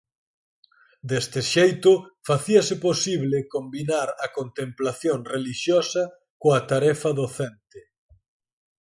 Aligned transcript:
Deste 1.11 1.39
xeito 1.53 1.91
facíase 2.29 2.75
posible 2.87 3.37
combinar 3.55 4.07
a 4.25 4.27
contemplación 4.37 5.17
relixiosa 5.33 6.03
coa 6.41 6.59
tarefa 6.71 7.09
docente. 7.21 7.79